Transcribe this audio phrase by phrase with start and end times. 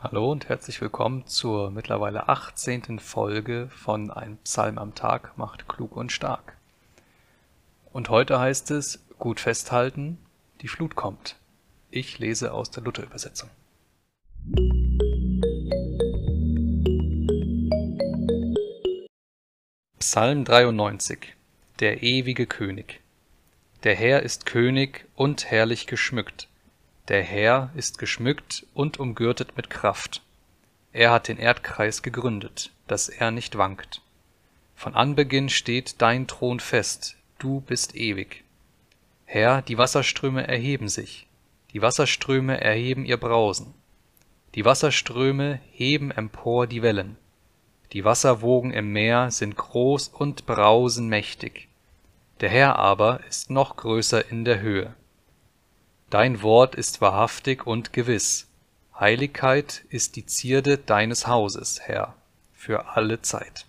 [0.00, 3.00] Hallo und herzlich willkommen zur mittlerweile 18.
[3.00, 6.56] Folge von Ein Psalm am Tag macht klug und stark.
[7.92, 10.18] Und heute heißt es, gut festhalten,
[10.60, 11.34] die Flut kommt.
[11.90, 13.50] Ich lese aus der Luther-Übersetzung.
[19.98, 21.34] Psalm 93
[21.80, 23.00] Der ewige König
[23.82, 26.46] Der Herr ist König und herrlich geschmückt
[27.08, 30.22] der Herr ist geschmückt und umgürtet mit Kraft.
[30.92, 34.02] Er hat den Erdkreis gegründet, dass er nicht wankt.
[34.74, 38.44] Von Anbeginn steht dein Thron fest, du bist ewig.
[39.24, 41.26] Herr, die Wasserströme erheben sich,
[41.72, 43.74] die Wasserströme erheben ihr Brausen.
[44.54, 47.16] Die Wasserströme heben empor die Wellen.
[47.92, 51.68] Die Wasserwogen im Meer sind groß und brausen mächtig.
[52.40, 54.94] Der Herr aber ist noch größer in der Höhe.
[56.10, 58.46] Dein Wort ist wahrhaftig und gewiss.
[58.98, 62.14] Heiligkeit ist die Zierde deines Hauses, Herr,
[62.54, 63.66] für alle Zeit.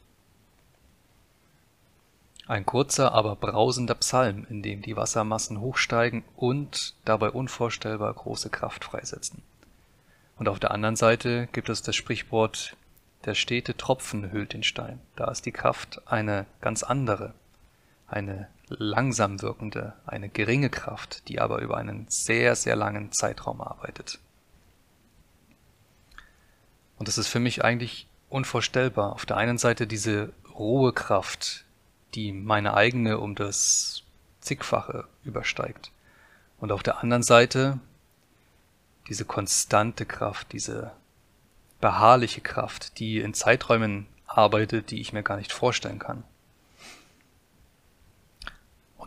[2.47, 8.85] Ein kurzer, aber brausender Psalm, in dem die Wassermassen hochsteigen und dabei unvorstellbar große Kraft
[8.85, 9.44] freisetzen.
[10.38, 12.78] Und auf der anderen Seite gibt es das Sprichwort,
[13.25, 15.02] der stete Tropfen hüllt den Stein.
[15.17, 17.33] Da ist die Kraft eine ganz andere,
[18.09, 24.19] eine langsam wirkende, eine geringe Kraft, die aber über einen sehr, sehr langen Zeitraum arbeitet.
[26.97, 29.13] Und das ist für mich eigentlich unvorstellbar.
[29.13, 31.66] Auf der einen Seite diese rohe Kraft,
[32.13, 34.03] die meine eigene um das
[34.41, 35.91] zigfache übersteigt.
[36.59, 37.79] Und auf der anderen Seite
[39.07, 40.91] diese konstante Kraft, diese
[41.81, 46.23] beharrliche Kraft, die in Zeiträumen arbeitet, die ich mir gar nicht vorstellen kann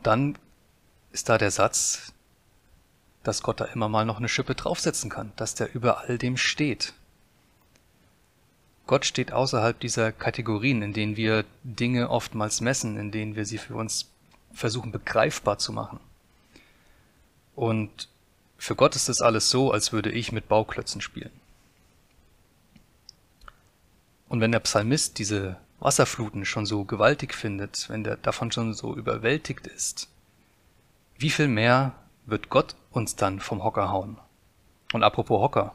[0.03, 0.39] dann
[1.13, 2.13] ist da der Satz,
[3.23, 6.37] dass Gott da immer mal noch eine Schippe draufsetzen kann, dass der über all dem
[6.37, 6.95] steht.
[8.87, 13.59] Gott steht außerhalb dieser Kategorien, in denen wir Dinge oftmals messen, in denen wir sie
[13.59, 14.09] für uns
[14.53, 16.01] versuchen begreifbar zu machen.
[17.55, 18.09] Und
[18.59, 21.31] für Gott ist das alles so, als würde ich mit Bauklötzen spielen.
[24.29, 28.95] Und wenn der Psalmist diese Wasserfluten schon so gewaltig findet, wenn der davon schon so
[28.95, 30.09] überwältigt ist,
[31.19, 31.95] wie viel mehr
[32.27, 34.19] wird Gott uns dann vom Hocker hauen?
[34.93, 35.75] Und apropos Hocker,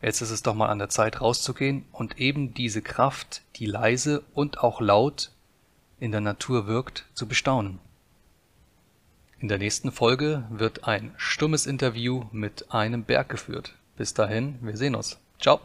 [0.00, 4.22] jetzt ist es doch mal an der Zeit rauszugehen und eben diese Kraft, die leise
[4.34, 5.30] und auch laut
[6.00, 7.78] in der Natur wirkt, zu bestaunen.
[9.38, 13.74] In der nächsten Folge wird ein stummes Interview mit einem Berg geführt.
[13.96, 15.18] Bis dahin, wir sehen uns.
[15.40, 15.60] Ciao.